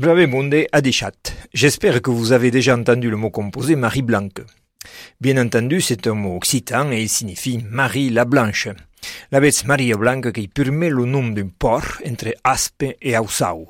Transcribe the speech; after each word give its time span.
Brave 0.00 0.28
monde 0.28 0.54
adichat. 0.70 1.10
J'espère 1.52 2.00
que 2.00 2.12
vous 2.12 2.30
avez 2.30 2.52
déjà 2.52 2.76
entendu 2.76 3.10
le 3.10 3.16
mot 3.16 3.30
composé 3.30 3.74
Marie 3.74 4.02
Blanque. 4.02 4.42
Bien 5.20 5.44
entendu, 5.44 5.80
c'est 5.80 6.06
un 6.06 6.14
mot 6.14 6.36
occitan 6.36 6.92
et 6.92 7.02
il 7.02 7.08
signifie 7.08 7.58
Marie 7.68 8.08
la 8.08 8.24
Blanche. 8.24 8.68
L'aveți 9.30 9.66
Maria 9.66 9.96
Blanca 9.96 10.30
qui 10.30 10.48
permet 10.48 10.88
le 10.88 11.04
nom 11.04 11.34
d'un 11.34 11.50
port 11.58 12.00
entre 12.06 12.32
Aspe 12.44 12.84
et 13.02 13.18
Aussau. 13.18 13.68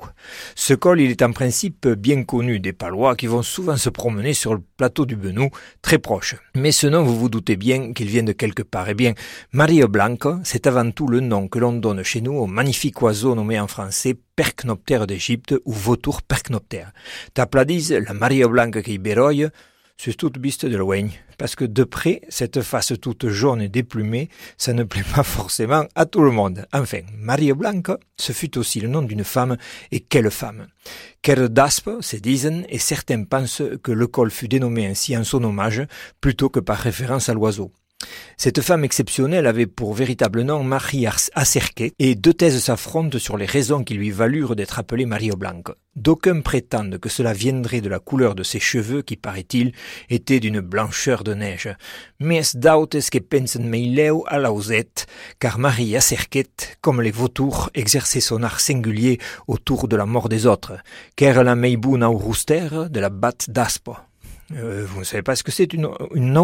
Ce 0.55 0.73
col, 0.73 1.01
il 1.01 1.11
est 1.11 1.21
en 1.21 1.33
principe 1.33 1.85
bien 1.85 2.23
connu 2.23 2.61
des 2.61 2.71
Palois 2.71 3.17
qui 3.17 3.27
vont 3.27 3.43
souvent 3.43 3.75
se 3.75 3.89
promener 3.89 4.33
sur 4.33 4.53
le 4.53 4.61
plateau 4.77 5.05
du 5.05 5.17
Benou, 5.17 5.49
très 5.81 5.97
proche. 5.97 6.37
Mais 6.55 6.71
ce 6.71 6.87
nom, 6.87 7.03
vous 7.03 7.19
vous 7.19 7.27
doutez 7.27 7.57
bien 7.57 7.91
qu'il 7.91 8.07
vient 8.07 8.23
de 8.23 8.31
quelque 8.31 8.63
part. 8.63 8.87
Eh 8.87 8.93
bien, 8.93 9.15
Maria 9.51 9.87
Blanca, 9.87 10.39
c'est 10.45 10.65
avant 10.65 10.91
tout 10.91 11.07
le 11.07 11.19
nom 11.19 11.49
que 11.49 11.59
l'on 11.59 11.73
donne 11.73 12.03
chez 12.03 12.21
nous 12.21 12.37
au 12.37 12.47
magnifique 12.47 13.01
oiseau 13.01 13.35
nommé 13.35 13.59
en 13.59 13.67
français 13.67 14.15
Percnoptère 14.37 15.07
d'Égypte 15.07 15.55
ou 15.65 15.73
vautour 15.73 16.21
percnoptère. 16.21 16.93
T'applaudis 17.33 17.99
la 18.07 18.13
Maria 18.13 18.47
Blanca 18.47 18.81
qui 18.81 18.97
béroille, 18.97 19.49
c'est 20.01 20.15
toute 20.15 20.39
biste 20.39 20.65
de 20.65 20.77
loin, 20.77 21.09
parce 21.37 21.55
que 21.55 21.65
de 21.65 21.83
près, 21.83 22.21
cette 22.29 22.61
face 22.61 22.93
toute 23.01 23.27
jaune 23.27 23.61
et 23.61 23.67
déplumée, 23.67 24.29
ça 24.57 24.71
ne 24.71 24.83
plaît 24.83 25.03
pas 25.13 25.23
forcément 25.23 25.83
à 25.93 26.05
tout 26.05 26.21
le 26.21 26.31
monde. 26.31 26.65
Enfin, 26.71 27.01
Maria 27.17 27.53
Blanca, 27.53 27.99
ce 28.15 28.31
fut 28.31 28.57
aussi 28.57 28.79
le 28.79 28.87
nom 28.87 29.01
d'une 29.01 29.25
femme, 29.25 29.57
et 29.91 29.99
quelle 29.99 30.31
femme? 30.31 30.67
Quelle 31.21 31.49
d'aspe, 31.49 31.89
se 31.99 32.15
disent, 32.15 32.63
et 32.69 32.79
certains 32.79 33.25
pensent 33.25 33.61
que 33.83 33.91
le 33.91 34.07
col 34.07 34.31
fut 34.31 34.47
dénommé 34.47 34.87
ainsi 34.87 35.17
en 35.17 35.25
son 35.25 35.43
hommage, 35.43 35.85
plutôt 36.21 36.47
que 36.47 36.61
par 36.61 36.77
référence 36.77 37.27
à 37.27 37.33
l'oiseau. 37.33 37.73
Cette 38.37 38.61
femme 38.61 38.83
exceptionnelle 38.83 39.47
avait 39.47 39.67
pour 39.67 39.93
véritable 39.93 40.43
nom 40.43 40.63
Marie 40.63 41.07
Acerquet, 41.33 41.93
et 41.99 42.15
deux 42.15 42.33
thèses 42.33 42.63
s'affrontent 42.63 43.19
sur 43.19 43.37
les 43.37 43.45
raisons 43.45 43.83
qui 43.83 43.93
lui 43.93 44.11
valurent 44.11 44.55
d'être 44.55 44.79
appelée 44.79 45.05
Mario 45.05 45.35
Blanco. 45.35 45.73
D'aucuns 45.95 46.41
prétendent 46.41 46.97
que 46.97 47.09
cela 47.09 47.33
viendrait 47.33 47.81
de 47.81 47.89
la 47.89 47.99
couleur 47.99 48.33
de 48.33 48.43
ses 48.43 48.59
cheveux 48.59 49.01
qui, 49.01 49.17
paraît-il, 49.17 49.73
étaient 50.09 50.39
d'une 50.39 50.61
blancheur 50.61 51.23
de 51.25 51.33
neige. 51.33 51.69
Mais 52.19 52.43
dautes 52.53 53.09
que 53.09 53.17
pensen 53.17 53.67
meileu 53.67 54.21
à 54.27 54.37
la 54.39 54.53
car 55.39 55.59
Marie 55.59 55.97
Acerquet, 55.97 56.47
comme 56.79 57.01
les 57.01 57.11
vautours, 57.11 57.69
exerçait 57.73 58.21
son 58.21 58.43
art 58.43 58.61
singulier 58.61 59.19
autour 59.47 59.87
de 59.87 59.95
la 59.95 60.05
mort 60.05 60.29
des 60.29 60.45
autres, 60.45 60.77
car 61.15 61.43
la 61.43 61.55
meibou 61.55 61.97
nauruster 61.97 62.69
de 62.89 62.99
la 62.99 63.09
batte 63.09 63.49
d'aspo. 63.49 63.97
Euh, 64.55 64.85
vous 64.87 64.99
ne 64.99 65.03
savez 65.03 65.21
pas 65.21 65.35
ce 65.35 65.43
que 65.43 65.51
c'est 65.51 65.73
une, 65.73 65.89
une 66.15 66.37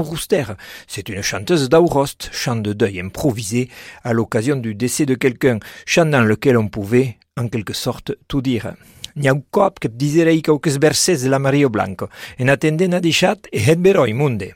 C'est 0.87 1.09
une 1.09 1.21
chanteuse 1.21 1.69
d'Aurost, 1.69 2.29
chant 2.31 2.55
de 2.55 2.73
deuil 2.73 2.99
improvisé 2.99 3.69
à 4.03 4.13
l'occasion 4.13 4.55
du 4.55 4.75
décès 4.75 5.05
de 5.05 5.15
quelqu'un, 5.15 5.59
chant 5.85 6.05
dans 6.05 6.23
lequel 6.23 6.57
on 6.57 6.67
pouvait, 6.67 7.17
en 7.37 7.47
quelque 7.47 7.73
sorte, 7.73 8.13
tout 8.27 8.41
dire. 8.41 8.73
Niau 9.15 9.41
cop 9.49 9.79
que 9.79 9.87
de 11.23 11.29
la 11.29 11.39
Mario 11.39 11.69
Blanco, 11.69 12.09
en 12.39 12.49
et. 14.39 14.53